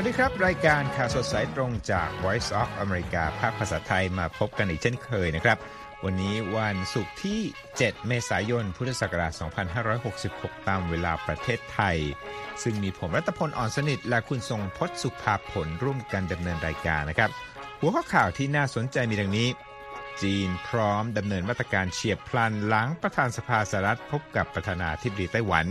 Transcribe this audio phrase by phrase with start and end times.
[0.00, 5.58] สวัสดีครับ รายการข่าวสดสายตรงจาก Voice of America ภาคภาษาไทยมาพบกันอีกเช่นเคยนะครับ
[6.04, 7.40] วันนี้วันศุกร์ที่
[7.74, 9.32] 7 เมษายน พุทธศักราช
[10.00, 11.96] 2566 ตามเวลาประเทศไทย
[12.62, 17.30] ซึ่งมีผมรัตพลอ่อนสนิท และคุณทรงพศสุภาผลร่วมกันดำเนินรายการนะครับ
[17.80, 19.48] หัวข้อข่าวที่น่าสนใจมีดังนี้
[20.22, 25.66] จีนพร้อมดำเนินมาตรการเฉียบพลันหลังประธานสภาสหรัฐพบกับประธานาธิบดีไต้หวัน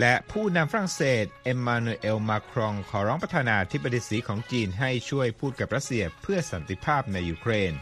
[0.00, 7.72] และผู้นำฝรั่งเศสเอ็มมานูเอลมาครงขอร้องประธานาธิบดีสีของจีนให้ช่วยพูดกับรัสเซียเพื่อสันติภาพในยูเครน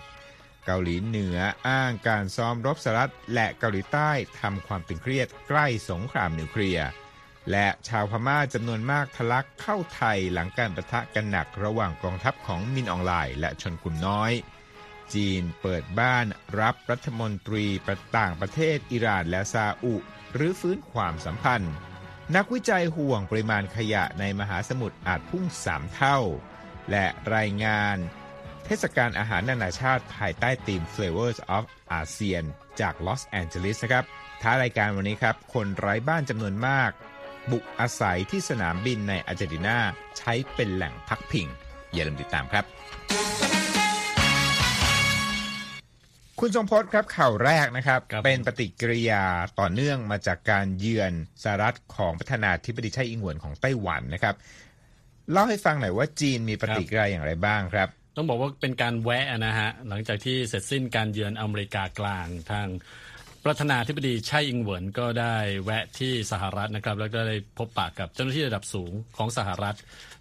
[0.65, 1.39] เกาหลีเหนือ
[1.69, 4.11] อ้างการซ้อมรบสหรัฐและเกาหลีใต้
[4.41, 6.89] ทำความตึงเครียดใกล้สงครามนิวเคลียร์
[7.51, 14.33] และชาวพม่าจำนวนมากทะลักเข้าไทยหลังการปะทะกันหนักระหว่างกองทัพของมินอ่องหล่ายและชนกลุ่มน้อย
[15.15, 16.27] จีนเปิดบ้าน
[16.61, 19.95] รับรัฐมนตรีประต่างประเทศอิหร่านและซาอุ
[20.35, 21.75] หรือฟื้นความสัมพันธ์
[22.37, 26.19] นักวิจัยห่วงปริมาณขยะในมหาสมุทรอาจพุ่งสามเท่า
[26.91, 27.97] และรายงาน
[28.65, 31.65] เทศกาลอาหารนานาชาติภายใต้ธีม Flavors of
[31.99, 32.45] ASEAN
[32.81, 34.05] จากลอสแอนเจลิสนะครับ
[34.43, 36.91] ท้ารายการวันนี้ครับ คนไร้บ้านจำนวนมาก
[37.51, 39.79] บุกอาศัยที่สนามบินในอาร์เจนตินา
[40.19, 41.47] ใช้เป็นแหล่งพักพิง
[41.93, 42.65] อย่าลืมติดตามครับ
[46.41, 49.25] คุณทรงพจน์ครับข่าวแรกนะครับครับ เป็นปฏิกิริยา
[49.61, 54.35] ต่อเนื่องมาจากการเยือนสหรัฐของประธานาธิบดีไช่อิงหวนของไต้หวันนะครับ
[55.33, 62.69] เล่าให้ฟังหน่อยว่าจีนมีปฏิกิริยาอย่างไรบ้างครับ ต้องบอกว่าเป็นการแวะนะฮะหลังจากที่เสร็จสิ้นการเยือนอเมริกากลางทาง
[63.45, 69.77] ประธานาธิบดีไช่อิงเหวินก็ได้แวะที่สหรัฐนะครับ แล้วก็ได้พบปะกับเจ้าหน้าที่ระดับสูงของสหรัฐ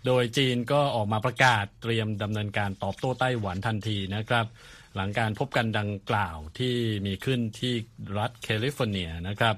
[0.05, 4.45] โดยจีนก็ออกมาประกาศเตรียมดำเนินการตอบโต้ไต้หวันทันทีนะครับ
[4.95, 7.73] หลังการพบกันดังกล่าวที่มีขึ้นที่
[8.17, 9.55] รัฐแคลิฟอร์เนียนะครับ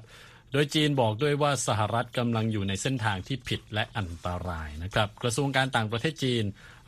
[0.52, 6.44] โดยจีนบอกด้วยว่าสหรัฐกำลังอยู่ในเส้นทางที่ผิดและอันตรายนะครับ กระทรวงการต่างประเทศจีน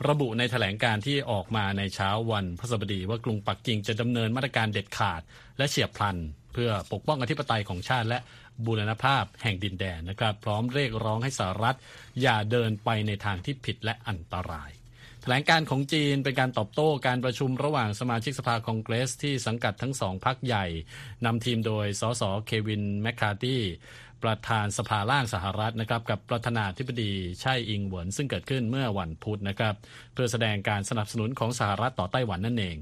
[0.10, 5.22] ระบุในแถลงการที่ออกมาในเช้าวันพฤหัสบดีว่ากรุงปักกิ่งจะดำเนินมาตรการเด็ดขาด
[5.58, 6.18] และเฉียบพลัน
[6.54, 8.20] เพื่อปกป้องอธิปไตยของชาติและ
[8.66, 11.78] บูรณภาพแห่งดินแดนนะครับ พร้อมเรียกร้องให้สหรัฐ
[12.22, 14.72] อย่าเดินไปในทางที่ผิดและอันตราย
[15.26, 20.66] แถลงการณ์ของจีนเป็นการตอบโต้การประชุมระหว่างสมาชิกสภาคองเกรส ที่สังกัดทั้งสองพรรคใหญ่
[21.26, 23.62] นำทีมโดยสสเควินแมคคาร์ตี้
[24.24, 29.76] ประธานสภาล่างสหรัฐนะครับกับประธานาธิบดีไช่อิงเหวินซึ่งเกิดขึ้นเมื่อวันพุธนะครับ
[30.14, 32.78] เพื่อแสดงการสนับสนุนของสหรัฐต่อไต้หวันนั่นเอง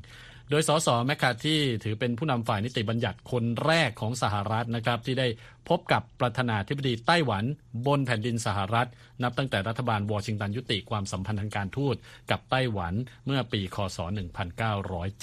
[0.54, 5.28] โดยสสแมคคาร์ตี้ถือเป็นผู้นำฝ่ายนิติบัญญัติคนแรกของสหรัฐนะครับที่ได้
[5.70, 7.44] พบกับประธานาธิบดีไต้หวัน
[7.88, 8.88] บนแผ่นดินสหรัฐ
[9.24, 11.96] นับตั้งแต่รัฐบาลวอชิงตันยุติความสัมพันธ์ทางการทูต
[12.32, 12.94] กับไต้หวัน
[13.26, 13.98] เมื่อปีคศ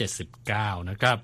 [0.02, 1.18] 1979 นะครับ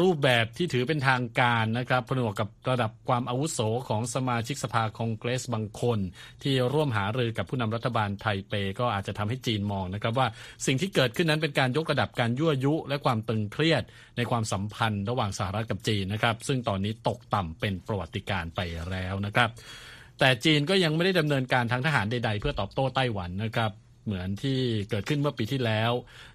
[0.00, 5.98] รูปแบบที่ถือเป็นทางการนะครับผนวกกับระดับความอาวุโสของสมาชิกสภาคองเกรสบางคน
[6.42, 10.26] ที่ร่วมหารือกับผู้นำรัฐบาลไทเปก็อาจจะทำให้จีนมองนะครับว่า
[10.66, 13.82] สิ่งที่เกิดขึ้นนั้นเป็นการยกระดับการยั่วยุ และความตึงเครียด
[14.16, 18.60] ในความสัมพันธ์ระหว่างสหรัฐกับจีนนะครับซึ่งตอนนี้ตกต่ำเป็นประวัติการไป
[18.92, 19.50] แล้วนะครับ
[20.18, 23.70] แต่จีนก็ยังไม่ได้ดำเนินการทางทหารใด ๆ เพื่อตอบโต้ไต้หวันนะครับ
[24.04, 24.58] เหมือนที่
[24.90, 25.92] เกิดขึ้นเมื่อปีที่แล้ว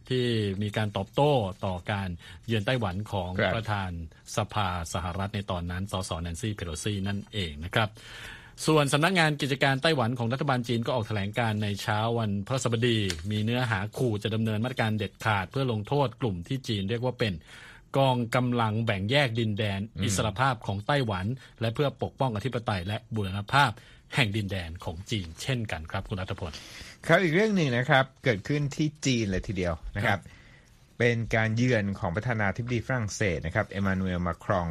[0.09, 0.25] ที่
[0.61, 1.31] มีการตอบโต้
[1.65, 2.09] ต่อการ
[2.47, 3.91] เยือนไต้หวันของครับประธาน
[4.37, 7.89] สภาสหรัฐในตอนนั้นสสแนนซี่เพโลซีนั่นเองนะครับ
[8.67, 12.99] ส่วนสำนักงานกิจการไต้หวันของรัฐบาลจีนก็ออกแถลงการในเช้าวันพฤหัสบดี
[13.31, 17.33] มีเนื้อหาขู่จะดำเนินมาตรการเด็ดขาดเพื่อลงโทษกลุ่มที่จีนเรียกว่าเป็น
[17.97, 21.25] กองกำลังแบ่งแยกดินแดนอิสรภาพของไต้หวัน
[21.61, 23.71] และเพื่อปกป้องอธิปไตยและบูรณภาพ
[24.15, 26.51] แห่งดินแดนของจีนเช่นกันครับคุณรัฐพล
[27.07, 30.19] ครับอีกเรื่องหนึ่งนะครับเกิดขึ้นที่จีนเลยทีเดียวนะครับ
[30.99, 34.67] เป็นการเยือนของประธานาธิบดีฝรั่งเศสนะครับเอมานูเอลมาครอง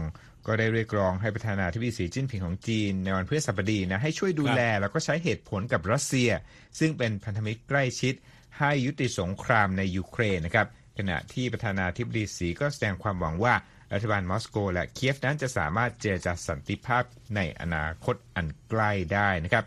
[0.47, 6.31] ก็ได้เรียกร้องให้ประธานาธิบดีสีจิ้นผิงของจีน ในวันพฤหัสบดีนะให้ช่วยดูแลแล้วก็ใช้เหตุผลกับรัสเซีย
[6.79, 8.15] ซึ่งเป็นพันธมิตรใกล้ชิด
[8.59, 10.67] ให้ยุติสงครามในยูเครนนะครับ
[10.99, 13.55] ขณะที่ประธานาธิบดีสีก็แสดงความหวังว่า
[13.93, 17.05] รัฐบาลมอสโก และเคียฟนั้นจะสามารถเจรจาสันติภาพ
[17.37, 19.65] ในอนาคตอันใกล้ได้นะครับ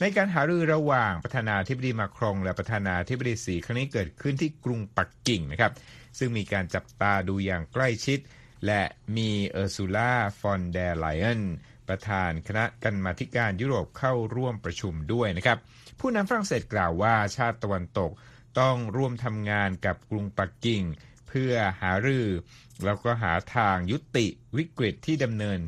[0.00, 5.72] ในการหารือระหว่างประธานาธิบดีมาครงและประธานาธิบดีสีครั้งนี้เกิดขึ้นที่กรุงปักกิ่งนะครับ
[6.18, 8.18] ซึ่งมีการจับตาดูอย่างใกล้ชิด
[8.66, 8.82] และ
[9.16, 11.42] มีเออร์ซูล่าฟอนเดรไลเอน
[11.88, 15.58] ประธานคณะกรรมาธิการยุโรปเข้าร่วมประชุมด้วยนะครับ
[16.00, 18.10] ผู้นำฝรั่งเศสกล่าวว่าชาติตะวันตก
[18.60, 20.82] ต้องร่วมทำงานกับกรุงปักกิ่ง
[21.34, 22.28] เพื่อหารือ
[22.84, 24.26] แล้วก็หาทางยุติ
[24.56, 25.58] วิกฤตที่ดำเนิน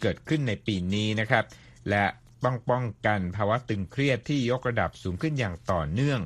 [0.00, 1.44] เกิดขึ้นในปีนี้นะครับ
[1.90, 2.04] และ
[2.44, 6.20] ต้องป้องกันภาวะตึงเครียดที่ยกระดับสูงขึ้นอย่างต่อเนื่อง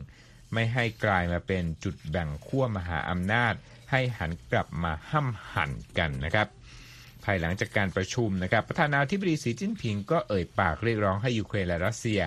[0.53, 3.55] ไม่ให้กลายมาเป็นจุดแบ่งขั้วมหาอำนาจ
[3.91, 6.49] ให้หันกลับมาห้ำหั่นกันนะครับ
[7.25, 12.21] ภายหลังจากการประชุมนะครับ ประธานาธิบดีสีจิ้นผิงก็เอ่ยปากเรียกร้องให้ยูเครนและรัสเซีย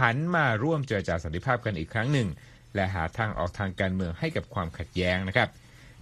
[0.00, 2.28] หันมาร่วมเจรจาสันติภาพกันอีกครั้งหนึ่ง
[2.74, 5.48] และหาทางออกทางการเมืองให้กับความขัดแย้งนะครับ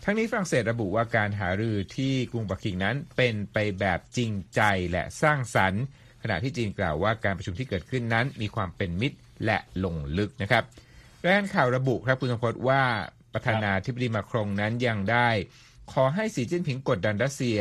[0.04, 4.60] ทั้งนี้ฝรั่งเศสระบุว่าการหารือที่กรุงปักกิ่งนั้นเป็นไปแบบจริงใจ
[4.90, 5.82] และสร้างสรรค์
[6.22, 10.64] ขณะที่จีนกล่าวว่าการประชุมที่เกิดขึ้นนั้น มีความเป็นมิตรและลงลึกนะครับ
[11.24, 12.82] รายงานข่าวระบุครับคุณสมพศว่า
[13.32, 15.28] ประธานาธิบดีมาครงนั้นยังได้
[15.92, 17.60] ขอให้สีจิ้นผิงกดดันรัสเซีย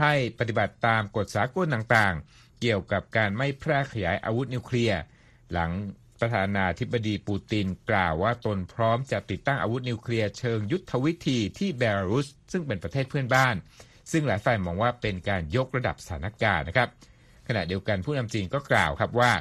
[0.00, 5.00] ให้ปฏิบัติตามกฎสากลต่างๆ เกี่ยวกับการไม่แพร่ขยายอาวุธนิวเคลียร์
[5.52, 5.70] หลัง
[6.20, 13.54] ประธานาธิบดีปูตินกล่าวว่าตนพร้อมจะติดตั้งอาวุธนิวเคลียร์เชิงยุทธวิธีที่เบลารุส ซึ่งเป็นประเทศเพื่อนบ้าน
[14.12, 16.88] ซึ่งหลายฝ่ายมองว่าเป็นการยกระดับสถานการณ์นะครับ
[17.48, 19.32] ขณะเดียวกันผู้นำจีนก็กล่าวครับว่า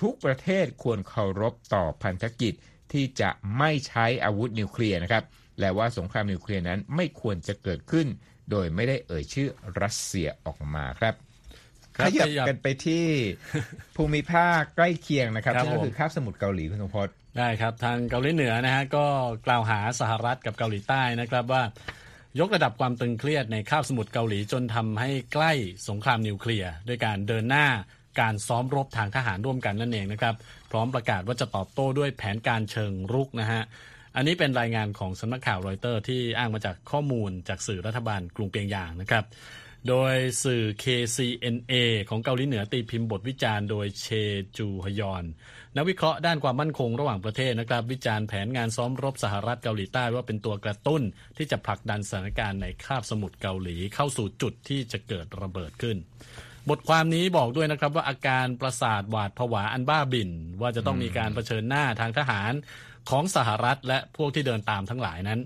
[0.00, 2.54] ทุกประเทศควรเคารพต่อพันธกิจ
[2.92, 5.24] ที่จะไม่ใช้อาวุธนิวเคลียร์นะครับ
[5.60, 8.06] และว่าสงครามนิวเคลียร์นั้นไม่ควรจะเกิดขึ้น
[8.50, 9.48] โดยไม่ได้เอ่ยชื่อ
[9.80, 11.14] รัสเซียออกมาครับ
[11.98, 13.06] ขบยับขยับกันไปที่
[13.96, 17.08] ภูมิภาคใกล้เคียงนะครับครับนั่นก็ผมคือคาบสมุทรเกาหลีคุณสมพศ
[17.38, 19.06] ได้ครับ ทางเกาหลีเหนือนะฮะก็
[19.46, 21.62] กล่าวหาสหรัฐกับเกาหลีใต้นะครับว่า
[22.40, 25.52] ยกระดับความตึงเครียดในคาบสมุทรเกาหลีจนทำให้ใกล้
[25.88, 27.66] สงครามนิวเคลียร์ด้วยการเดินหน้า
[28.20, 30.34] การซ้อมรบทางทหารร่วมกันนั่นเองนะครับ
[30.70, 33.62] พร้อมประกาศว่าจะตอบโต้ด้วยแผนการเชิงรุกนะฮะ
[34.16, 39.24] อันนี้เป็นรายงานของสำนักข่าวรอยเตอร์ที่อ้างมาจากข้อมูลจากสื่อรัฐบาลกรุงเปียงยางนะครับ
[39.88, 40.14] โดย
[40.44, 41.74] สื่อ KCNA
[42.08, 44.06] ของเกาหลีเหนือตีพิมพ์บทวิจารณ์โดยเช
[44.56, 45.24] จูฮยอน
[45.76, 51.02] นักวิเคราะห์ด้านความมั่นคงระหว่างประเทศนะครับ วิจารณ์แผนงานซ้อมรบสหรัฐเกาหลีใต้ว่าเป็นตัวกระตุ้น
[51.36, 55.96] ที่จะผลักดันสถานการณ์ในคาบสมุทรเกาหลีเข้าสู่จุดที่จะเกิดระเบิดขึ้น
[56.70, 62.52] บทความนี้บอกด้วยนะครับว่าอาการประสาทหวาดผวาอันบ้าบิ่นว่าจะต้องมีการเผชิญหน้าทางทหาร
[63.10, 65.40] ของสหรัฐและพวกที่เดินตามทั้งหลายนั้น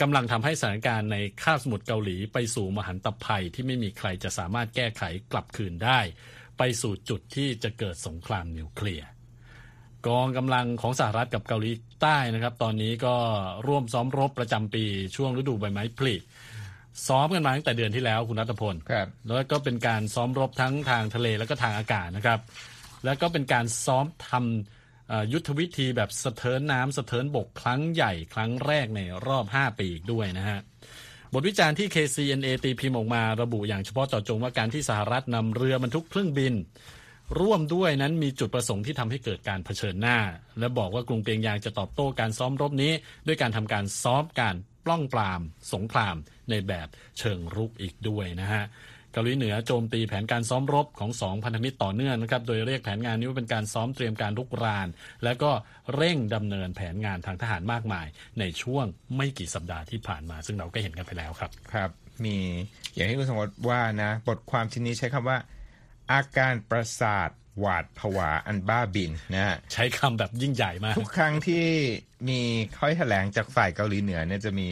[0.00, 5.02] กำลังทำให้สถานการณ์ในคาบสมุทรเกาหลีไปสู่มหันตภัยที่ไม่มีใครจะสามารถแก้ไข
[5.32, 5.98] กลับคืนได้
[6.58, 9.08] ไปสู่จุดที่จะเกิดสงครามนิวเคลียร์
[10.06, 11.72] กองกำลังของสหรัฐกับเกาหลี
[12.02, 13.16] ใต้นะครับ ตอนนี้ก็
[13.66, 14.84] ร่วมซ้อมรบประจำปี
[15.16, 16.14] ช่วงฤดูใบไม้ผลิ
[17.08, 22.40] ซ้อมกันมาตั้งแต่เดือนที่แล้วคุณรัตพลครับแล้วก็เป็นการซ้อมรบทั้งทางทะเลแล้วก็ทางอากาศนะครับ
[23.04, 24.79] แล้วก็เป็นการซ้อมทำเอ่อ
[25.32, 30.58] ยุทธวิธีแบบสะเทินน้ำสะเทินบกครั้งใหญ่ครั้งแรกในรอบ 5 ปีอีกด้วยนะฮะ
[31.32, 36.54] บทวิจารณ์ที่ KCNA ตีพิมพ์ออกมาระบุอย่างเฉพาะเจาะจงว่าการที่สหรัฐนำเรือบรรทุกเครื่องบิน
[37.40, 40.18] ร่วมด้วยนั้นมีจุดประสงค์ที่ทำให้เกิดการเผชิญหน้า
[40.58, 42.92] และบอกว่ากรุงเปียงยางจะตอบโต้การซ้อมรบนี้
[43.26, 45.40] ด้วยการทำการซ้อมการปล้องปราม
[45.72, 46.16] สงคราม
[46.50, 48.64] ในแบบเชิงรุกอีกด้วยนะฮะ
[49.12, 54.88] เกาหลีเหนือโจมตีแผนการซ้อมรบของสองพันธมิตรต่อเนื่องนะครับโดยเรียกแผนงานนี้ว่าเป็นการซ้อมเตรียมการรุกราน
[55.24, 55.50] และก็
[55.96, 58.06] เร่งดำเนินแผนงานทางทหารมากมาย
[58.40, 58.84] ในช่วง
[59.16, 61.90] ไม่กี่สัปดาห์ที่ผ่านมา ซึ่งเราก็เห็นกันไปแล้วครับครับ
[62.24, 62.36] มี
[62.94, 65.38] อย่างที่คุณสมพศว่านะบทความชิ้นนี้ใช้คำว่า
[66.12, 71.64] อาการประสาทหวาดผวาอันบ้าบินนะฮะใช้คำแบบยิ่งใหญ่มาก ทุกครั้งที่
[72.28, 72.40] มี
[72.78, 74.68] ข้อยแถลงจากฝ่ายเกาหลีเหนือเนี่ยจะมี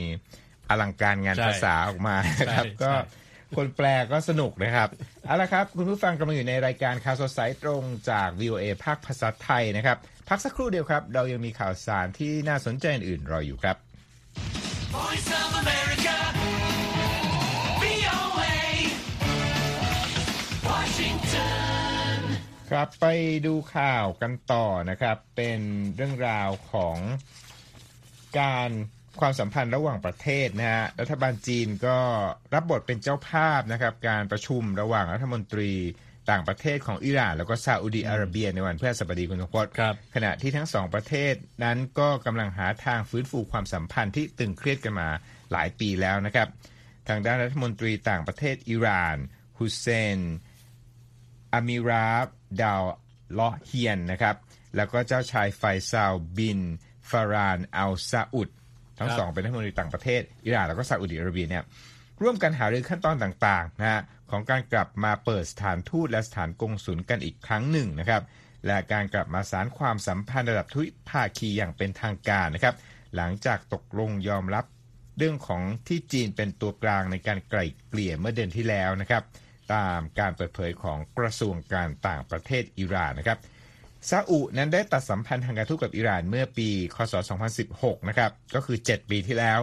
[0.70, 3.18] อลังการงานใช่ภาษาออกมานะครับใช่ก็ใช่
[3.56, 4.89] คนแปลก็สนุกนะครับ
[5.27, 9.97] เอาละครับ คุณผู้ฟังกำลังอยู่ในรายการข่าวสดสายตรงจาก VOA ภาคภาษาไทยนะครับ
[10.29, 13.77] พักสักครู่เดียวครับ เรายังมีข่าวสารที่น่าสนใจอื่นๆรออยู่ครับ
[14.96, 16.17] Voice of America.
[17.82, 18.56] VOA.
[20.69, 22.19] Washington.
[22.70, 23.06] ครับไป
[23.46, 25.61] ดูข่าวกันต่อนะครับ เป็น
[25.96, 26.96] เรื่องราวของ
[28.41, 28.70] การ
[29.20, 31.98] ความสัมพันธ์ระหว่างประเทศนะฮะรัฐบาลจีนก็
[32.55, 35.72] รับบทเป็นเจ้าภาพนะครับการประชุมระหว่างรัฐมนตรี
[36.31, 41.34] ต่างประเทศของอิหร่าน แล้วก็ซาอุดีอาระเบียในวันพฤหัสบดีคุณสมพศครับขณะที่ทั้งสองประเทศ
[41.65, 45.08] นั้นก็กำลังหาทางฟื้นฟูความสัมพันธ์ที่ตึงเครียดกันมา
[45.53, 46.48] หลายปีแล้วนะครับ
[47.08, 49.17] ทางด้านรัฐมนตรีต่างประเทศอิหร่าน
[49.58, 50.19] ฮุสเซน
[51.53, 52.27] อามิราบ
[52.63, 52.82] ดาว
[53.32, 54.37] เลาะเฮียนนะครับ
[54.77, 56.60] แล้วก็เจ้าชายไฟซาลบิน
[57.10, 58.48] ฟารานอัลซาอุด
[58.98, 61.64] ทั้งสองเป็นรัฐมนตรีต่างประเทศ อิหร่านแล้วก็ซาอุดิอาระเบียเนี่ย
[62.22, 64.00] ร่วมกันหารือขั้นตอนต่างๆนะฮะ
[64.31, 68.22] ของการกลับมาเปิดสถานทูตและสถานกงสุลกันอีกครั้งหนึ่งนะครับ
[68.67, 72.74] และการกลับมาสารความสัมพันธ์ระดับทวิภาคีอย่างเป็นทางการนะครับ
[73.17, 74.64] หลังจากตกลงยอมรับ
[75.19, 79.22] เรื่องของที่จีนเป็นตัวกลางในการไกล่เกลี่ยเมื่อเดือนที่แล้วนะครับ
[79.74, 83.38] ตามการเปิดเผยของกระทรวงการต่างประเทศอิหร่านนะครับ
[84.10, 87.14] ซาอุนั้นได้ตัดสัมพันธ์ทางการทูตกับอิหร่านเมื่อปี คศ
[87.60, 89.60] 2016 นะครับ ก็คือ 7 ปีที่แล้ว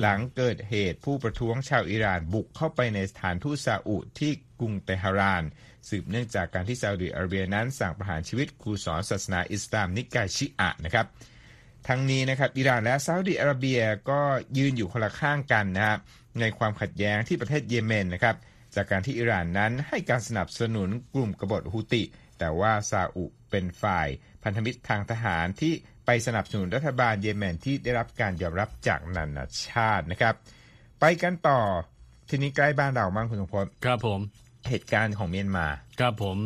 [0.00, 5.44] หลังเกิดเหตุผู้ประท้วงชาวอิหร่านบุกเข้าไปในสถานทูตซาอุที่กรุงเตหะราน
[5.88, 11.06] สืบเนื่องจากการที่ซาอุดิอาระเบียนั้นสั่งประหารชีวิตครูสอนศาสนาอิสลามนิกายชิอะนะครับ
[11.88, 14.20] ทั้งนี้นะครับอิหร่านและซาอุดิอาระเบียก็
[14.58, 15.98] ยืนอยู่คนละข้างกันนะครับ
[16.40, 18.36] ในความขัดแย้งที่ประเทศเยเมนนะครับ
[18.74, 22.02] จากการที่อิหร่านนั้นให้การสนับสนุนกลุ่มกบฏฮูติ
[22.38, 24.08] แต่ว่าซาอุไป เป็นฝ่าย
[24.44, 25.72] พันธมิตรทางทหารที่
[26.06, 30.34] ไปสนับสนุนรัฐบาลเยเมนที่ได้รับการยอมรับจากนานาชาตินะครับ
[31.00, 31.60] ไปกันต่อ
[32.30, 34.20] ทีนี้ใกล้บ้านเราบ้างคุณสมพลครับผม
[34.68, 35.66] เหตุการณ์ของเมียนมา
[36.00, 36.36] ครับผม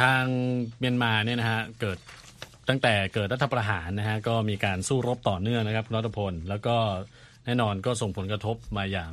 [0.00, 0.22] ทาง
[0.78, 1.98] เมียนมาเนี่ยนะฮะเกิด
[2.68, 6.76] ตั้งแต่เกิดรัฐประหารนะฮะก็มีการสู้รบต่อเนื่องนะครับคุณรัฐพลแล้วก็
[7.46, 9.12] แน่นอนก็ส่งผลกระทบมาอย่าง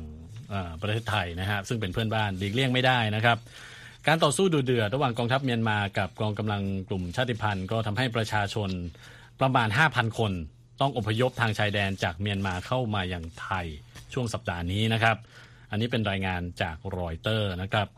[0.50, 3.38] เอ่อประเทศไทยนะฮะซึ่งเป็นเพื่อนบ้านหลีกเลี่ยงไม่ได้นะครับ
[4.08, 8.70] การต่อสู้ดูเดือดระหว่างกองทัพเมียนมากับกองกำลังกลุ่มชาติพันธุ์ ก็ทำให้ประชาชน
[9.40, 10.32] ประมาณ 5,000 คน
[10.80, 13.66] ต้องอพยพทางชายแดนจากเมียนมาเข้ามาอย่างไทย
[14.12, 15.16] ช่วงสัปดาห์นี้นะครับ
[15.70, 17.88] อันนี้เป็นรายงานจากรอยเตอร์นะครับ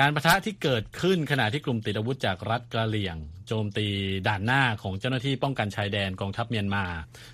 [0.00, 3.86] การประทะที่เกิดขึ้นขณะที่กลุ่มติดอาวุธจากรัฐกะเหลี่ยง โจมตี
[4.28, 6.84] ด่านหน้าของเจ้าหน้าที่ป้องกันชายแดนกองทัพเมียนมา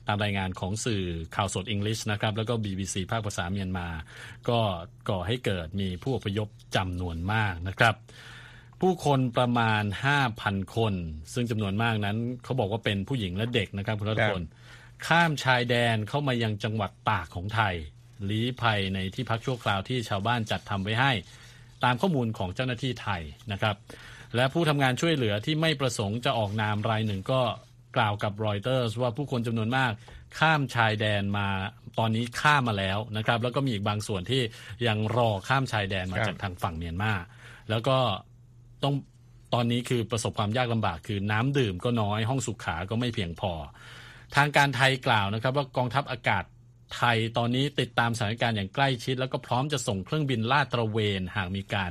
[0.07, 1.05] ตามรายงานของสื่อ
[1.37, 3.88] ข่าวสดอังกฤษนะครับแล้วก็ BBC ภาคภาษาเมียนมา
[4.49, 4.61] ก็
[5.09, 7.95] ก่อให้เกิดมีผู้อพยพจำนวนมากนะครับ
[8.81, 9.83] ผู้คนประมาณ
[10.29, 10.95] 5,000 คน
[11.35, 14.43] ซึ่งจำนวนมากนั้นเขาบอกว่าเป็นผู้หญิงและเด็กนะครับคุณรัตพล
[15.07, 17.75] ข้ามชายแดนเข้ามายังจังหวัดตากของไทย
[18.31, 21.12] ลี้ภัยในที่พักชั่วคราวที่ชาวบ้านจัดทำไว้ให้
[21.85, 23.23] ตามข้อมูลของเจ้าหน้าที่ไทย
[23.53, 23.77] นะครับ
[24.37, 27.41] และผู้ทำงานช่วยเหลือที่ไม่ประสงค์จะออกนามรายหนึ่งก็
[27.97, 29.93] กล่าวกับรอยเตอร์ว่าผู้คนจำนวนมาก
[30.39, 31.49] ข้ามชายแดนมา
[31.99, 34.43] ตอนนี้ข้ามมาแล้วนะครับ แล้วก็มีอีกบางส่วนที่
[34.87, 37.13] ยังรอข้ามชายแดนมาครับจากทางฝั่งเมียนมา
[37.71, 37.99] แล้วก็
[38.83, 38.95] ต้อง
[39.55, 43.53] ตอนนี้คือประสบความยากลำบากคือน้ำดื่มก็น้อยห้องสุขาก็ไม่เพียงพอ
[44.37, 46.45] ทางการไทยกล่าวนะครับ ว่ากองทัพอากาศ
[46.97, 51.87] ไทยตอนนี้ติดตามสถานการณ์อย่างใกล้ชิด แล้วก็พร้อมจะส่งเครื่องบินลาดตระเวนหากมีกา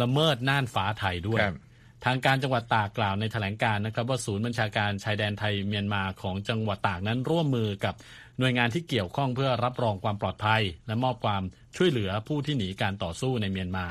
[0.00, 1.56] ละเมิดน่านฟ้าไทยด้วยครับ
[2.04, 7.94] ทางการจังหวัดตากกล่าวในแถลงการนะครับ ว่าศูนย์บัญชาการชายแดนไทยเมียนมาของจังหวัดตากนั้นร่วมมือกับ
[8.38, 11.42] หน่วยงานที่เกี่ยวข้องเพื่อรับรองความปลอดภัย และมอบความ
[11.76, 13.86] ช่วยเหลือผู้ที่หนีการต่อสู้ในเมียนมา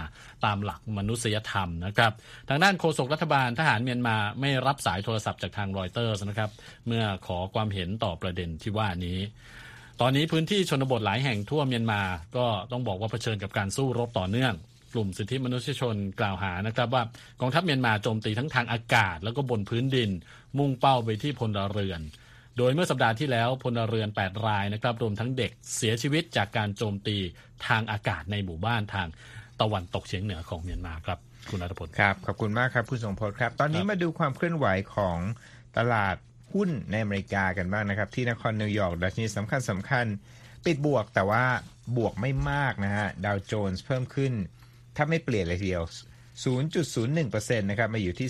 [0.46, 2.12] ตามหลักมนุษยธรรมนะครับ
[2.50, 6.52] ทางด้านโฆษกรัฐบาลทหารเมียนมาไม่รับสายโทรศัพท์จากทางรอยเตอร์นะครับ
[6.88, 9.20] เมื่อขอความเห็นต่อประเด็นที่ว่านี้
[10.06, 12.02] ตอนนี้พื้นที่ชนบทหลายแห่งทั่วเมียนมา
[12.38, 14.54] ก็ต้องบอกว่าเผชิญกับการสู้รบต่อเนื่อง
[14.94, 17.04] กลุ่มสิทธิมนุษยชนกล่าวหานะครับว่า
[17.42, 20.10] กองทัพเมียนมาโจมตีทั้งทางอากาศ แล้วก็บนพื้นดิน
[20.58, 22.02] มุ่งเป้าไปที่พลเรือน
[22.58, 27.18] โดยเมื่อสัปดาห์ที่แล้วพลเรือน 8 รายนะครับรวมทั้งเด็กเสียชีวิตจากการโจมตี
[27.68, 29.08] ทางอากาศในหมู่บ้านทาง
[29.62, 31.20] ตะวันตกเฉียงเหนือของเมียนมาครับ
[31.50, 35.18] คุณรัฐพลครับขอบคุณมากครับคุณสงพลครับ ตอนนี้ครับมาดูความเคลื่อนไหวของ
[35.78, 36.16] ตลาด
[36.54, 40.06] หุ้นในอเมริกากันบ้างนะครับ ที่นครนิวยอร์กดัชนีสำคัญสำคัญ
[40.66, 41.46] ปิดบวกแต่ว่า
[41.98, 44.34] บวกไม่มากนะฮะดาวโจนส์เพิ่มขึ้น
[44.96, 45.84] ถ้าไม่เปลี่ยนเลยทีเดียว
[46.44, 48.30] 0.01%นะครับมาอยู่ที่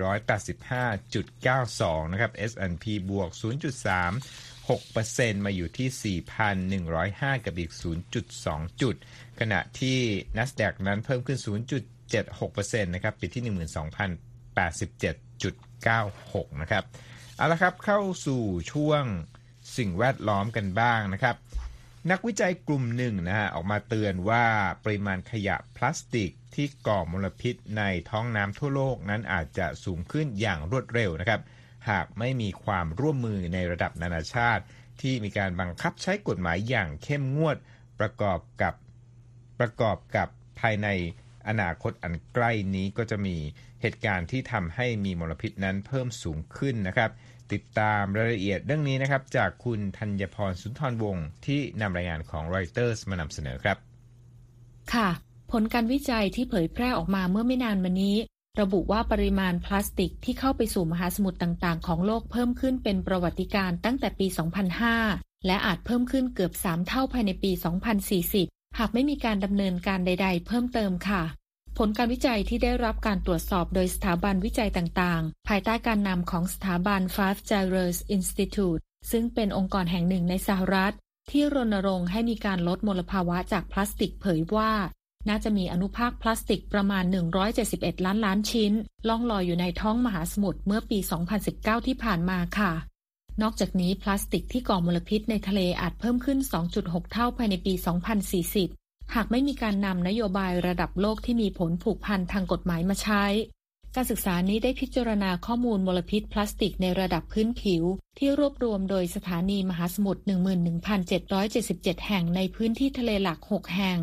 [0.00, 6.20] 33,485.92 นะครับ S&P บวก 0.36%มาอยู่ที่
[7.38, 7.72] 4,105 กับอีก
[8.22, 8.94] 0.2 จุด
[9.40, 9.98] ขณะที่
[10.36, 11.38] NASDAQ นั้นเพิ่มขึ้น
[12.12, 16.84] 0.76%นะครับปิดที่ 12,087.8 96 นะครับ
[17.36, 18.42] เอาละครับเข้าสู่
[18.72, 19.04] ช่วง
[19.76, 21.36] สิ่งแวดล้อมกันบ้างนะครับ
[22.10, 24.44] นักวิจัยกลุ่มหนึ่งนะฮะออกมาเตือนว่า
[24.84, 31.40] ปริมาณขยะพลาสติกที่ก่อมลพิษในท้องน้ำทั่วโลกนั้นอาจจะสูงขึ้นอย่างรวดเร็วนะครับ
[31.90, 34.62] หากไม่มีความร่วมมือในระดับนานาชาติ
[35.00, 37.56] ที่มีการบังคับใช้กฎหมายอย่างเข้มงวด
[38.00, 38.74] ประกอบกับ
[39.60, 40.28] ประกอบกับ
[40.60, 40.88] ภายใน
[41.48, 43.36] อนาคตอันใกล้นี้ก็จะมี
[43.80, 47.10] เหตุการณ์ที่ทำให้มีมลพิษนั้นเพิ่มสูงขึ้นนะครับ
[47.52, 53.76] ติดตามรายละเอียดเรื่องนี้นะครับ จากคุณธัญพรสุนทรวงศ์ที่นำรายงานของ Reuters มานำเสนอครับ
[54.92, 55.08] ค่ะ
[55.52, 58.16] ผลการวิจัยที่เผยแพร่ออกมาเมื่อไม่นานมานี้
[58.60, 64.26] ระบุว่าปริมาณพลาสติกที่เข้าไปสู่มหาสมุทรต่างๆ ของโลกเพิ่มขึ้นเป็นประวัติการณ์ตั้งแต่ปี
[64.86, 67.50] 2005 และอาจเพิ่มขึ้นเกือบ 3 เท่าภายในปี
[68.14, 71.22] 2040 หากไม่มีการดำเนินการใด ๆ เพิ่มเติมค่ะ
[71.82, 78.80] ผลการวิจัยที่ได้รับการตรวจสอบโดยสถาบันวิจัยต่างๆ ภายใต้การนำของสถาบัน Five Gyros Institute
[79.10, 80.94] ซึ่งเป็นองค์กรแห่งหนึ่งในสหรัฐ
[81.30, 84.72] ที่รณรงค์ให้มีการลดมลภาวะจากพลาสติกเผยว่า
[85.28, 87.04] น่าจะมีอนุภาคพลาสติกประมาณ
[87.54, 88.72] 171 ล้านล้านชิ้น
[89.08, 90.98] ล่องลอยอยู่ในท้องมหาสมุทรเมื่อปี
[91.42, 92.72] 2019 ที่ผ่านมาค่ะ
[93.42, 96.38] นอกจากนี้พลาสติกที่ก่อมลพิษในทะเลอาจเพิ่มขึ้น
[96.76, 103.24] 2.6 เท่าภายในปี 2040 หากไม่มีการนำนโยบายระดับโลกที่มีผลผูกพันทางกฎหมายมาใช้
[103.94, 107.82] การศึกษานี้ได้พิจารณาข้อมูลมลพิษพลาสติกในระดับพื้นผิว
[108.18, 110.22] ที่รวบรวมโดยสถานีมหาสมุทร
[110.92, 113.98] 11,777 แห่งในพื้นที่ทะเลหลัก 6 แห่ง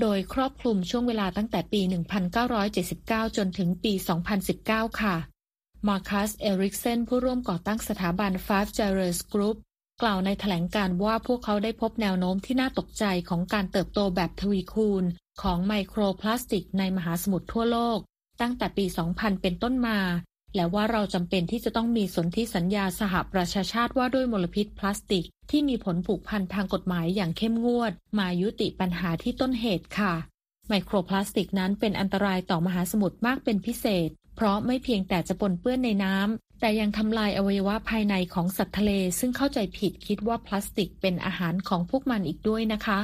[0.00, 1.80] โดยครอบคลุมช่วงเวลาตั้งแต่ปี
[2.58, 3.92] 1979 จนถึงปี
[4.46, 5.16] 2019 ค่ะ
[5.88, 9.56] มาร์คัส เอริกเซนผู้ร่วมก่อตั้งสถาบัน Five Gyros Group
[10.02, 15.04] กล่าวในแถลงการว่าพวกเขาได้พบแนวโน้มที่น่าตกใจของการเติบโตแบบทวีคูณ
[15.42, 17.98] ของไมโครพลาสติกในมหาสมุทรทั่วโลก
[18.40, 19.98] ตั้งแต่ปี 2000 เป็นต้นมา
[20.54, 30.14] และว่าเราจำเป็นที่จะต้องมีสนธิสัญญาสหประชาชาติว่าด้วยมลพิษพลาสติก ที่มีผลผูกพันทางกฎหมายอย่างเข้มงวด มายุติปัญหาที่ต้นเหตุค่ะ
[30.68, 43.00] ไมโครพลาสติกนั้นเป็นอันตรายต่อมหาสมุทรมากเป็นพิเศษ เพราะไม่เพียงแต่จะปนเปื้อนในน้ำ แต่ยังทำลายอวัยวะภายในของสัตว์ทะเล ซึ่งเข้าใจผิดคิดว่าพลาสติกเป็นอาหารของพวกมันอีกด้วยนะคะ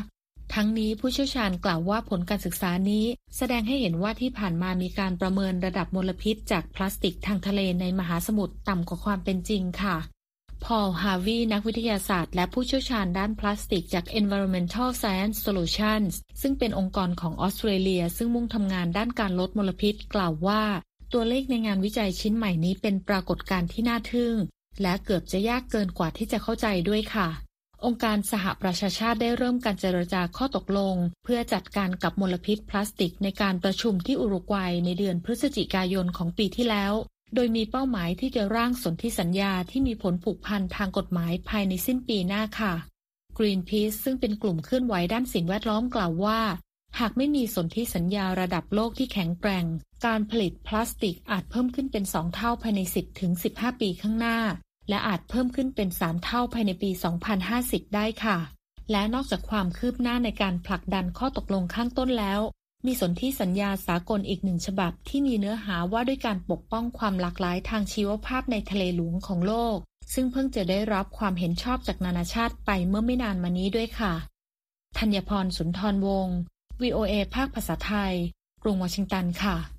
[0.55, 3.05] ทั้งนี้ผู้เชี่ยวชาญกล่าวว่าผลการศึกษานี้
[3.37, 9.97] แสดงให้เห็นว่าที่ผ่านมามีการประเมินระดับมลพิษจากพลาสติกทางทะเลในมหาสมุทรต่ำกว่าความเป็นจริงค่ะ
[10.65, 20.63] พอล ฮาวีนักวิทยาศาสตร์และผู้เชี่ยวชาญด้านพลาสติกจาก Environmental Science Solutions ซึ่งเป็นองค์กรของออสเตรเลีย ซึ่งมุ่งทำงานด้านการลดมลพิษ กล่าวว่า
[21.17, 24.35] ตัวเลขในงานวิจัยชิ้นใหม่นี้เป็นปรากฏการณ์ที่น่าทึ่ง
[24.83, 27.29] และเกือบจะยากเกินกว่าที่จะเข้าใจด้วยค่ะ
[27.85, 30.95] องค์การสหประชาชาติได้เริ่มการเจรจาข้อตกลง
[31.25, 36.93] เพื่อจัดการกับมลพิษพลาสติกในการประชุมที่อุรุกวัยในเดือนพฤศจิกายนของปีที่แล้ว
[37.35, 42.75] โดยมีเป้าหมายที่จะร่างสนธิสัญญาที่มีผลผูกพันทางกฎหมายภายในสิ้นปีหน้าค่ะ
[43.39, 46.41] Greenpeace ซึ่งเป็นกลุ่มเคลื่อนไหวด้านสิ่งแวดล้อมกล่าวว่า
[47.01, 49.67] หากไม่มีสนธิสัญญาระดับโลกที่แข็งแกร่ง
[50.07, 54.39] การผลิตพลาสติกอาจเพิ่มขึ้นเป็น 2 เท่าภายใน 10ถึง15 ปีข้างหน้า
[54.89, 56.91] และอาจเพิ่มขึ้นเป็น 3 เท่าภายในปี
[57.43, 58.39] 2050 ได้ค่ะ
[58.91, 62.41] และนอกจากความคืบหน้าในการผลักดันข้อตกลงข้างต้นแล้ว
[62.87, 69.77] มีสนธิสัญญาสากลอีกหนึ่งฉบับที่มีเนื้อหาว่าด้วยการปกป้องความหลากหลายทางชีวภาพในทะเลหลวงของโลก
[70.15, 74.13] ซึ่งเพิ่งจะได้รับความเห็นชอบจากนานาชาติไปเมื่อไม่นานมานี้ด้วยค่ะ
[74.99, 76.37] ธัญพรสุนทรวงศ์
[76.83, 78.15] VOA ภาคภาษาไทย
[78.63, 79.74] กรุงวอชิงตันค่ะ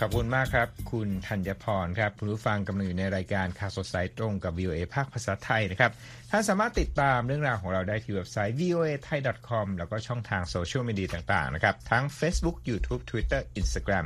[0.00, 5.92] ขอบคุณมากครับ คุณธัญพรครับคุณผู้ฟังกำลังอยู่ในรายการข่าวสดสายตรงกับ VOA ภาคภาษาไทยนะครับ
[6.30, 14.04] ท่านสามารถติดตามเรื่องราวของเราได้ที่เว็บไซต์ voa thai com แล้วก็ช่องทางโซเชียลมีเดียต่างๆนะครับ ทั้ง Facebook YouTube Twitter Instagram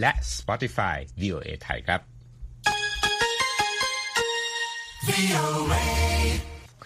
[0.00, 2.00] และ Spotify VOA ไทยครับ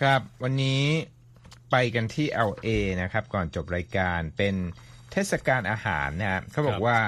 [0.01, 0.83] ครับ วันนี้
[1.71, 2.69] ไปกันที่ LA
[3.03, 4.55] นะครับ ก่อนจบรายการเป็น
[5.13, 6.99] เทศกาลอาหารนะครับเขาบอกว่า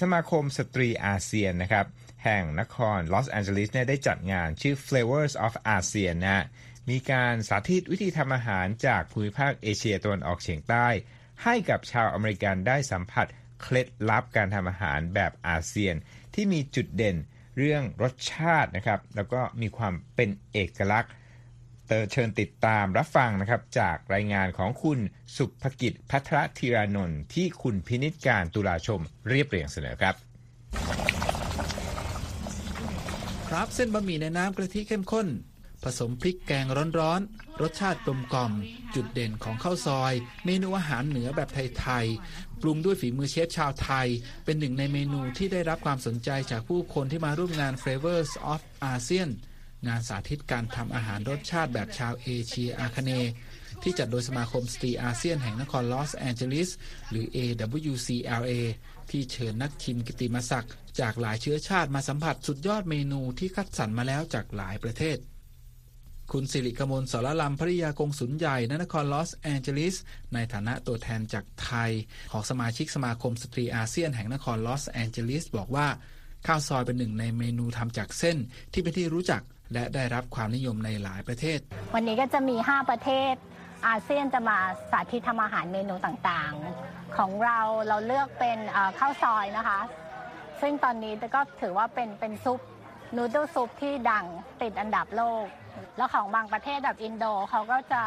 [0.00, 1.86] สมาคมสตรีอาเซียนนะครับ
[2.24, 6.44] แห่งนครลอสแอนเจลิสเนี่ยได้จัดงานชื่อ Flavors of ASEAN นะฮะ
[6.90, 10.86] มีการสาธิตวิธีทำอาหารจากภูมิภาคเอเชียตะวันออกเฉียงใต้
[11.42, 13.26] ให้กับชาวอเมริกันได้สัมผัส
[13.62, 15.94] เคล็ดลับการทำอาหารแบบอาเซียน
[16.34, 17.16] ที่มีจุดเด่น
[17.58, 21.12] เรื่องรสชาตินะครับ แล้วก็มีความเป็นเอกลักษณ์
[21.86, 24.98] ขอเชิญติดตามรับฟังนะครับ จากรายงานของคุณ
[25.36, 30.14] สุภกิจพัทรธีรานนท์ที่คุณพินิจการตุลาชมเรียบเรียงเสนอครับ
[33.48, 35.28] ครับเส้นบะหมี่ในน้ำกะทิเข้มข้น
[35.84, 36.66] ผสมพริกแกง
[36.98, 38.52] ร้อนๆ รสชาติกลมกล่อม
[38.94, 40.12] จุดเด่นของข้าวซอย
[40.44, 44.08] เมนูอาหารเหนือแบบไทยๆ ปรุงด้วยฝีมือเชฟชาวไทย
[44.44, 48.60] เป็นหนึ่งในเมนูที่ได้รับความสนใจจากผู้คนที่มาร่วมงาน Flavors of
[48.92, 49.30] ASEAN
[49.88, 53.10] งานสาธิตการทำอาหารรสชาติแบบชาวเอเชียอาคเน
[53.82, 56.70] ที่จัดโดยสมาคมสตรีอาเซียนแห่งนครลอสแอนเจลิส
[57.10, 58.52] หรือ AWCLA
[59.10, 65.18] ที่เชิญนักชิมกิตติมศักดิ์จากหลายเชื้อชาติมาสัมผัสสุดยอดเมนูที่คัดสรรมาแล้วจากหลายประเทศ
[66.32, 69.96] คุณสิริกมลสรลำภริยากงสุลใหญ่ณนครลอสแอนเจลิส
[70.34, 71.90] ในฐานะตัวแทนจากไทย
[72.32, 75.88] ของสมาชิกสมาคมสตรีอาเซียนแห่งนครลอสแอนเจลิสบอกว่า
[76.46, 78.36] ข้าวซอยเป็นหนึ่งในเมนูทำจากเส้น
[78.72, 81.58] ที่เป็นที่รู้จัก และได้รับความนิยมในหลายประเทศ
[81.94, 83.34] วันนี้ก็จะมี 5 ประเทศ
[83.86, 84.58] อาเซียนจะมา
[84.90, 88.58] สาธิตทำอาหารเมนูต่างๆ ของเราเราเลือกเป็น
[88.98, 89.80] ข้าวซอยนะคะ
[90.60, 92.60] ซึ่งตอนนี้ก็ถือว่าเป็นเป็นซุป
[93.16, 94.24] นูด l ลซุปที่ดัง
[94.62, 95.46] ติดอันดับโลก
[95.96, 98.02] แล้วของบางประเทศแบบอินโดเขาก็จะ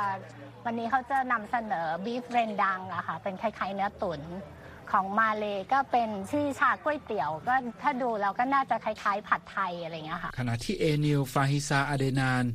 [0.65, 4.21] วันนี้เขาจะนำเสนอบีฟเรนดังอะค่ะเป็นคล้ายๆเนื้อตุ๋น
[4.91, 12.45] ของมาเลก็เป็นชื่อชาก๋วยเตี๋ยว ก็ถ้าดูแล้วก็น่าจะคล้ายๆ ผัดไทยอะไรอย่างเงี้ยค่ะ ขณะที่เอนิลฟาฮิซาอาเดนาน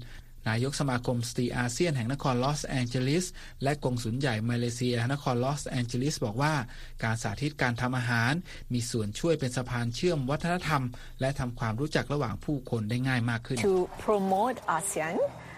[0.49, 3.25] นายกสมาคมสตรีอาเซียนแห่งนครลอสแอนเจลิส
[3.63, 6.55] และกงสุลใหญ่มาเลเซีย นครลอสแอนเจลิสบอกว่า
[7.03, 8.33] การสาธิตการทำอาหาร
[8.73, 10.83] มีส่วนช่วยเป็นสะพานเชื่อมวัฒนธรรม
[11.21, 15.52] และทำความรู้จักระหว่างผู้คนได้ง่ายมากขึ้น to promote ASEAN um,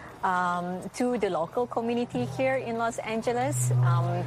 [0.99, 3.57] to the local community here in Los Angeles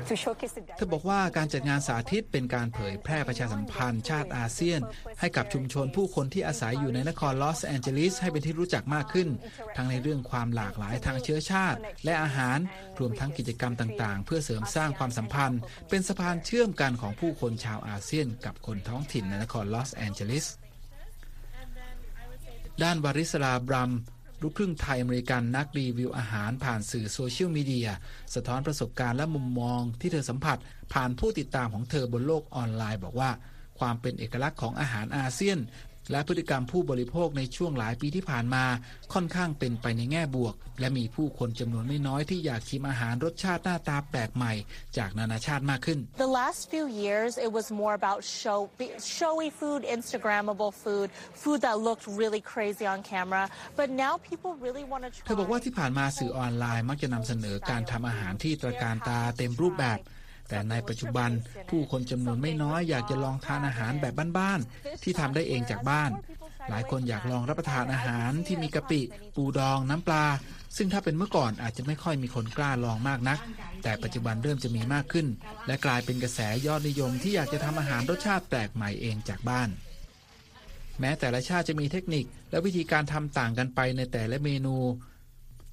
[0.08, 4.82] to showcase the เธอบอกว่าการจัดงานสาธิตเป็นการเผยแพร่ประชาสัมพันธ์ชาติอาเซียน
[5.20, 9.28] ให้กับชุมชนผู้คนที่อาศัยอยู่ในนครลอสแอนเจลิสให้เป็นที่รู้จักมากขึ้น
[9.76, 12.58] ทั้งในเรื่องความหลากหลายทางเชื้อชาติ และอาหาร
[13.00, 20.46] รวมทั้งกิจกรรมต่างๆ เพื่อเสริมสร้างความสัมพันธ์ เป็นสะพานเชื่อมกันของผู้คนชาวอาเซียน กับคนท้องถิ่นในนครลอสแอนเจลิส
[22.84, 23.92] ด้านวาริสลาบรัม
[24.42, 27.90] ลูกครึ่งไทยอเมริกันนักรีวิวอาหารผ่านสื่อโซเชียลมีเดีย
[28.36, 30.58] สะท้อนประสบการณ์และมุมมองที่เธอสัมผัส
[30.94, 33.32] ผ่านผู้ติดตามของเธอบนโลกออนไลน์บอกว่า
[33.80, 35.60] ความเป็นเอกลักษณ์ของอาหารอาเซียน
[36.12, 38.66] และพฤติกรรมผู้บริโภคในช่วงหลายปีที่ผ่านมา
[39.14, 44.54] ค่อนข้างเป็นไปในแง่บวก และมีผู้คนจำนวนไม่น้อยที่อยากชิมอาหารรสชาติหน้าตาแปลกใหม่
[44.98, 48.60] จากนานาชาติมากขึ้น The last few years, it was more about show,
[49.20, 51.08] showy food, Instagrammable food,
[51.44, 53.44] food that looked really crazy on camera.
[53.80, 55.26] But now people really want to try.
[55.26, 60.00] เธอบอกว่าที่ผ่านมาสื่อออนไลน์มักจะนำเสนอการทำอาหารที่ตระการตาเต็มรูปแบบ
[60.50, 61.30] แต่ในปัจจุบัน
[61.70, 66.12] ผู้คนจำนวนไม่น้อยอยากจะลองทานอาหารแบบบ้านๆที่ทำได้เองจากบ้าน
[66.70, 69.02] หลายคนอยากลองรับประทานอาหารที่มีกะปิ
[69.36, 70.26] ปูดอง น้ำปลา
[70.78, 73.40] ซึ่งถ้าเป็นเมื่อก่อนอาจจะไม่ค่อยมีคนกล้าลองมากนัก
[73.84, 75.28] แต่ปัจจุบันเริ่มจะมีมากขึ้น
[75.68, 79.70] และกลายเป็นกระแสยอดนิยมที่อยากจะทำอาหารรสชาติแปลกใหม่เองจากบ้าน
[81.00, 84.76] แม้แต่ละชาติจะมีเทคนิคและวิธีการทำต่างกันไปในแต่ละเมนู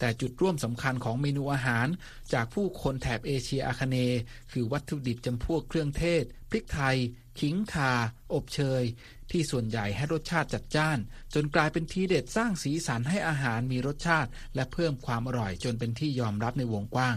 [0.05, 1.87] แต่จุดร่วมสำคัญของเมนูอาหาร
[2.33, 4.21] จากผู้คนแถบเอเชียอาคเนย์
[4.53, 6.97] คือวัตถุดิบจำพวกเครื่องเทศ พริกไทย
[7.41, 7.93] ขิงคา
[8.33, 8.83] อบเชย
[9.31, 10.99] ที่ส่วนใหญ่ให้รสชาติจัดจ้าน
[11.35, 17.17] จนกลายเป็นทีเด็ดสร้างสีสันให้อาหารมีรสชาติ และเพิ่มความอร่อยจนเป็นที่ยอมรับในวงกว้าง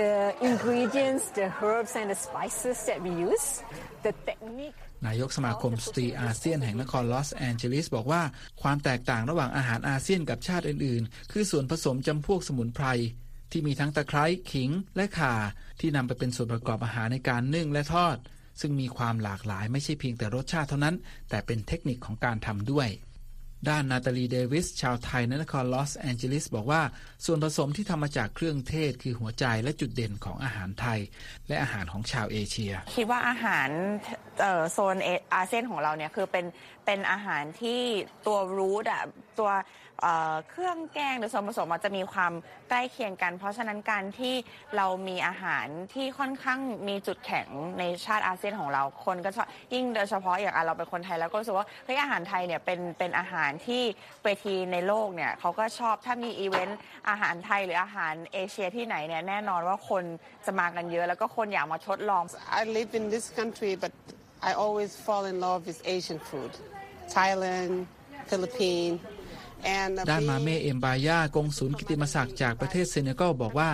[0.00, 0.14] The
[0.50, 3.46] ingredients, the herbs, and the spices that we use,
[4.06, 4.80] the technique.
[5.06, 8.22] นายกสมาคมสตรีอาเซียนแห่งนครลอสแอนเจลิสบอกว่า
[8.62, 12.86] ความแตกต่างระหว่างอาหารอาเซียนกับชาติอื่น ๆ คือส่วนผสมจำพวกสมุนไพร
[13.50, 15.34] ที่มีทั้งตะไคร้ขิงและข่า
[15.80, 18.16] ที่นำไปเป็นส่วนประกอบอาหารในการนึ่งและทอด
[18.60, 20.96] ซึ่งมีความหลากหลายไม่ใช่เพียงแต่รสชาติเท่านั้น
[21.30, 22.88] แต่เป็นเทคนิคของการทำด้วย
[23.68, 26.82] ด้านนาตาลีเดวิสชาวไทยในนครลอสแอนเจลิสบอกว่า
[27.24, 31.00] ส่วนผสมที่ทำมาจากเครื่องเทศคือหัวใจและจุดเด่นของอาหารไทย
[31.48, 33.68] และอาหารของชาวเอเชีย คิดว่าอาหาร
[34.72, 36.44] โซนเอาเซียนของเราเนี่ยคือเป็น
[36.86, 37.80] เป็นอาหารที่
[38.26, 39.02] ตัวรูทอะ
[39.38, 39.50] ตัว
[40.02, 42.32] เเครื่องแกงหรือส่วนผสมมันจะมีความ
[42.68, 44.34] ใกล้เคียงกัน เพราะฉะนั้นการที่
[44.76, 47.48] เรามีอาหารที่ค่อนข้างมีจุดแข็ง
[47.78, 53.82] ในชาติอาเซียนของเราคนก็ชอบยิ่งโดยเฉพาะอย่างอะเราเป็นคนไทยแล้วก็รู้สึกว่าเฮ้ยอาหารไทยเนี่ยเป็นเป็นอาหารที่
[54.24, 60.04] เวทีในโลกเนี่ยเขาก็ชอบถ้ามีอีเวนต์อาหารไทยหรืออาหารเอเชียที่ไหนเนี่ยแน่นอนว่าคน
[60.46, 62.22] จะมากันเยอะแล้วก็คนอยากมาทดลอง
[62.60, 63.92] I live in this country, but
[64.42, 66.52] I always fall in love with Asian food.
[67.16, 67.86] Thailand,
[68.30, 69.00] Philippines,
[69.78, 73.70] and uh, ด้านมาเม being- เอมบายากงศูนย์กิติมศักดิ์จากประเทศเซเนกัลบอกว่า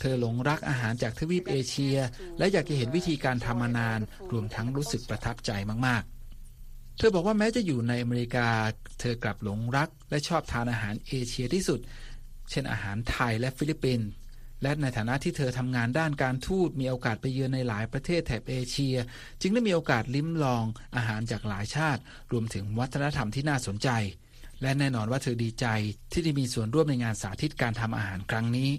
[0.00, 1.96] เธอหลงรักอาหารจากทวีปเอเชีย
[2.38, 4.00] และอยากจะเห็นวิธีการทำมานาน
[4.32, 5.50] รวมทั้งรู้สึกประทับใจ
[5.86, 6.02] มาก
[6.50, 8.48] ๆ เธอบอกว่าแม้จะอยู่ในอเมริกา
[9.00, 11.80] เธอกลับหลงรักและชอบทานอาหารเอเชียที่สุด
[12.50, 14.08] เช่นอาหารไทยและฟิลิปปินส์
[14.64, 18.96] และในฐานะที่เธอทำงานด้านการทูตมีโอกาสไปเยือนในหลายประเทศแถบเอเชีย
[19.40, 20.64] จึงได้มีโอกาสลิ้มลอง
[20.96, 22.00] อาหารจากหลายชาติ
[22.32, 23.88] รวมถึงวัฒนธรรมที่น่าสนใจ
[24.62, 25.66] และแน่นอนว่าเธอดีใจ
[26.12, 28.70] ที่ได้มีส่วนร่วมในงานสาธิตการทำอาหารครั้งนี้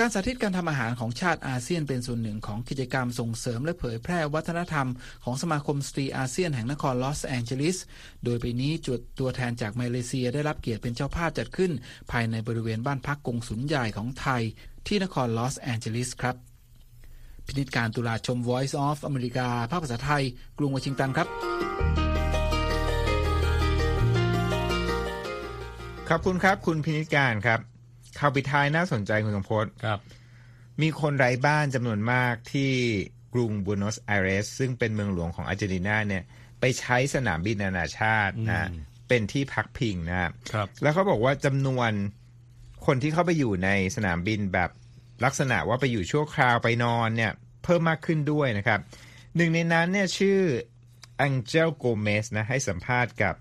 [0.00, 4.88] การสาธิตการทำอาหารของชาติอาเซียนเป็นส่วนหนึ่งของกิจกรรมส่งเสริมและเผยแพร่วัฒนธรรม
[5.24, 7.78] ของสมาคมสตรีอาเซียนแห่งนครลอสแองเจลิส
[8.24, 11.72] โดยปีนี้จุดตัวแทนจากมาเลเซียได้รับเกียรติเป็นเจ้าภาพจัดขึ้น
[12.10, 14.42] ภายในบริเวณบ้านพักกงสุลใหญ่ของไทย
[14.86, 16.36] ที่นครลอสแองเจลิสครับ
[17.46, 20.22] พินิจการณ์ ตุลาชม Voice of America ภาคภาษาไทย
[20.58, 21.28] กรุงวอชิงตันครับ
[26.08, 27.77] ขอบคุณครับ คุณพินิจการณ์ครับ
[28.18, 29.98] ข่าวปิดท้ายน่าสนใจคุณสมพศครับ
[30.82, 32.72] มีคนไร้บ้านจำนวนมากที่
[33.34, 36.24] กรุงบูโนสไอเรส ซึ่งเป็นเมืองหลวงของอาร์เจนตินาเนี่ย
[36.60, 38.78] ไปใช้สนามบินนานาชาตินะอืม
[39.08, 40.20] เป็นที่พักพิงนะค
[40.56, 41.90] รับ แล้วเขาบอกว่าจำนวน
[42.86, 44.70] คนที่เข้าไปอยู่ในสนามบินแบบ
[45.24, 47.32] ลักษณะว่าไปอยู่ชั่วคราวไปนอนเนี่ย
[47.64, 48.80] เพิ่มมากขึ้นด้วยนะครับ
[49.36, 50.38] หนึ่งในนั้นเนี่ยชื่อ
[51.20, 53.34] อังเจลโกเมสนะให้สัมภาษณ์กับ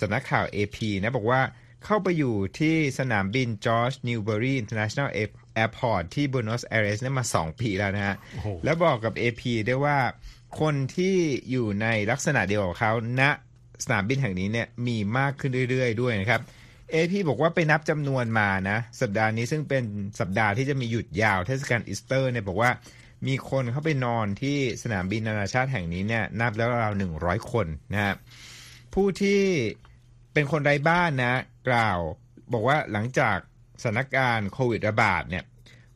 [0.00, 1.40] สำนักข่าว AP นะบอกว่า
[1.86, 5.10] เข้าไปอยู่ที่สนามบินจอร์จนิวเบอรี International
[5.54, 9.98] Airport ที่บูโนสไอเรสเนี่ยมา 2 ปีแล้วนะฮะโอ้โหแล้วบอกกับ AP ด้วยว่า
[10.60, 11.16] คนที่
[11.50, 13.22] อยู่ในลักษณะเดียวกับเขาณ
[13.84, 16.40] สนามบินแห่งนี้เนี่ยมีมากขึ้นเรื่อย ๆ ด้วยนะครับ
[16.92, 19.84] AP บอกว่าไปนับจำนวนมานะ สัปดาห์นี้ซึ่งเป็น
[20.20, 22.70] สัปดาห์ที่จะมีหยุดยาวเทศกาลอีสเตอร์เนี่ยบอกว่า
[23.26, 28.14] มีคนเข้าไปนอนที่สนามบินนานาชาติแห่งนี้เนี่ยนับแล้วราวหนึ่งร้อยคนนะฮะ
[28.94, 29.40] ผู้ที่
[30.32, 31.34] เป็นคนไร้บ้านนะ
[31.68, 31.98] กล่าว
[32.52, 33.36] บอกว่าหลังจาก
[33.82, 35.44] สถานการณ์โควิดระบาดเนี่ย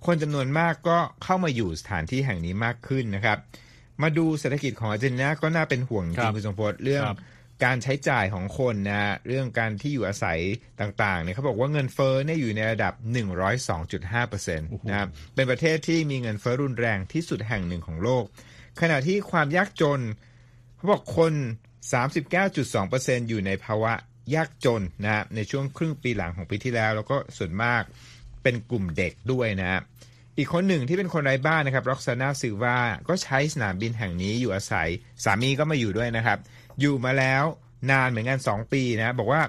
[0.06, 3.38] คนจำนวนมากก็เข้ามาอยู่สถานที่แห่งนี้มากขึ้นนะครับ
[4.02, 7.18] มาดูเศรษฐกิจของอาร์เจนตินาก็น่าเป็นห่วงจครัริงบคุณสมพศเรื่องครับ
[7.64, 10.40] การใช้จ่ายของคนนะเรื่องการที่อยู่อาศัย
[10.80, 12.94] ต่างๆเนี่ยเขาบอกว่าเงินเฟ้อเนี่ยอยู่ในระดับ
[13.70, 18.24] 102.5%นะครับเป็นประเทศที่มีเงินเฟ้อรุนแรงที่สุดแห่งหนึ่งของโลก
[18.80, 20.00] ขณะที่ความยากจน
[20.76, 21.32] เขาบอกคน
[22.26, 23.92] 39.2%อยู่ในภาวะ
[24.34, 27.82] ยากจนนะในช่วงครึ่งปีหลังของปีที่แล้ว แล้วก็ส่วนมาก
[28.42, 29.80] เป็นกลุ่มเด็กด้วยนะ
[30.38, 34.88] อีกคนหนึ่งที่เป็นคนไร้บ้านนะครับร็อกซานาซิลวาก็ใช้สนามบินแห่งนี้อยู่อาศัย
[35.24, 36.38] สามีก็มาอยู่ด้วยนะครับ
[36.80, 37.44] อยู่มาแล้ว
[37.90, 39.42] นานเหมือนกัน 2 ปีนะ บอกว่า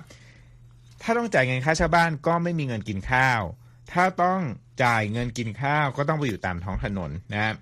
[1.02, 3.42] ถ้าต้องจ่ายเงินค่าเช่าบ้านก็ไม่มีเงินกินข้าว
[3.92, 4.42] ถ้าต้อง
[4.84, 7.54] จ่ายเงินกินข้าวก็ต้องไปอยู่ตามท้องถนนนะฮะ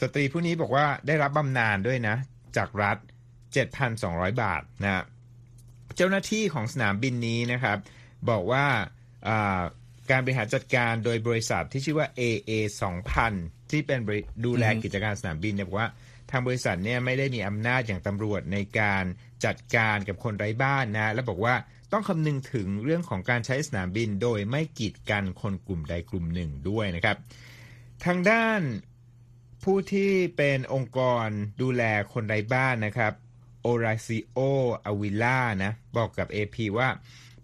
[0.00, 2.16] สตรีผู้นี้บอกว่าได้รับบำนาญด้วยนะ
[2.56, 2.96] จากรัฐ
[3.64, 5.04] 7,200 บาทนะ
[5.96, 7.78] เจ้าหน้าที่ของสนามบินนี้นะครับ
[8.30, 8.66] บอกว่า
[10.10, 12.50] การบริหารจัดการโดยบริษัทที่ชื่อว่า AA
[13.12, 15.90] 2000 ที่เป็นบริดูแลกิจการสนามบินเนี่ยบอกว่า
[16.30, 19.04] ทางบริษัทเนี่ยไม่ได้มีอำนาจอย่างตำรวจในการ
[19.44, 21.54] จัดการกับคนไร้บ้านนะ แล้วบอกว่า
[21.92, 27.16] ต้องคำนึงถึงเรื่องของการใช้สนามบินโดยไม่กีดกันคนกลุ่มใดกลุ่มหนึ่งด้วยนะครับ
[28.04, 28.60] ทางด้าน
[29.64, 31.26] ผู้ที่เป็นองค์กร
[31.62, 33.12] ดูแลคนไร้บ้านนะครับ
[33.62, 34.38] โอราซิโอ
[34.86, 36.88] อวิล่านะบอกกับ AP ว่า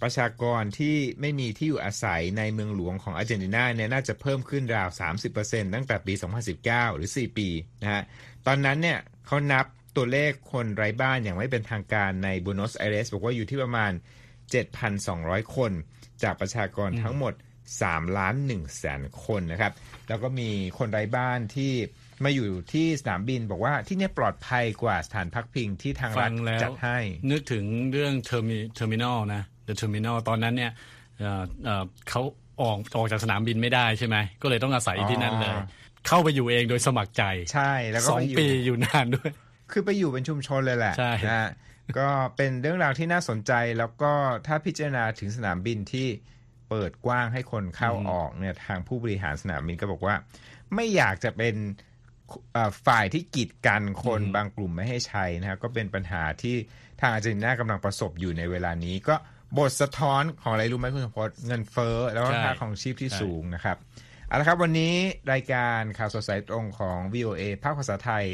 [0.03, 4.89] ประชากรที่ไม่มีที่อยู่อาศัยในเมืองหลวงของอาร์เจนตินาเนี่ยน่าจะเพิ่มขึ้นราว
[5.31, 6.15] 30%ตั้งแต่ปี
[6.55, 7.49] 2019 หรือ 4 ปี
[7.83, 8.03] นะฮะ
[8.47, 13.93] ตอนนั้นเนี่ยเขานับตัวเลขคนไร้บ้านอย่างไม่เป็นทางการในบูโนสไอเรสบอกว่าอยู่ที่ประมาณ
[14.75, 15.73] 7,200 คน
[16.23, 17.35] จากประชากรทั้งหมด
[17.77, 19.73] 3 ล้าน1แสนคนนะครับ
[20.09, 21.73] แล้วก็มีคนไร้บ้านที่
[22.25, 26.99] มาอยู่ที่สนามบินบอกว่าที่เนี่ยปลอดภัยกว่าสถานพักพิงที่ทางรัฐจัดให้ ฟังแล้ว
[27.31, 30.73] นึกถึงเรื่อง Termi- Terminal นะ The Terminal ตอนนั้นเนี่ย
[31.19, 32.23] เอ่อเอ่อเขา
[32.63, 35.65] ออกออกจากสนามบินไม่ได้ใช่ไหม ก็เลยต้องอาศัยที่นั่นเลยอ๋อ
[36.07, 37.23] เข้าไปอยู่เองโดยสมัครใจ
[37.55, 39.31] ใช่ แล้วก็สองไปอยู่ปีอยู่นานด้วย
[39.73, 41.49] คือไปอยู่เป็นชุมชนเลยแหละ ใช่นะฮะ
[41.99, 44.13] ก็เป็นเรื่องราวที่น่าสนใจแล้วก็
[44.47, 46.09] ถ้าพิจารณาถึงสนามบินที่
[46.71, 50.15] เปิดกว้างให้คนเข้าออกเนี่ยทางผู้บริหารสนามบินก็บอกว่า
[50.75, 51.88] ไม่อยากจะเป็นเอ่อ
[52.87, 56.57] ฝ่ายที่กีดกันคนบางกลุ่มไม่ให้ใช้นะฮะก็เป็นปัญหาที่
[57.01, 59.15] ทางอาร์เจนตินากำลังประสบอยู่ในเวลานี้ ก็
[59.59, 63.77] บทสะท้อนของอะไรรู้ไหมคุณสมพศเงินเฟ้อแล้วก็ใช่ค่าของชีพที่ใช่สูงนะครับ
[64.29, 64.95] เอาละครับวันนี้
[65.33, 68.25] รายการข่าวสดสายตรงของ VOA ภาคภาษาไทย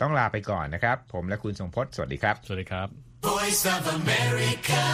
[0.00, 2.88] ต้องลาไปก่อนนะครับ ผมและคุณทรงพจน์สวัสดีครับ สวัสดีครับ
[3.28, 4.84] Voice of America,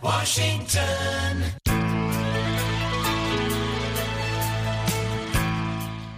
[0.00, 1.67] Washington.